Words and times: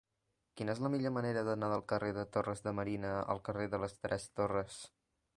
Quina 0.59 0.73
és 0.75 0.79
la 0.83 0.89
millor 0.93 1.11
manera 1.17 1.43
d'anar 1.49 1.67
del 1.73 1.83
carrer 1.91 2.09
de 2.17 2.23
Torres 2.37 2.63
de 2.67 2.73
Marina 2.77 3.11
al 3.33 3.41
carrer 3.49 3.67
de 3.75 3.81
les 3.83 3.93
Tres 4.07 4.25
Torres? 4.41 4.79